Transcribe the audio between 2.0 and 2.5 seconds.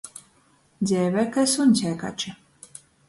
kači.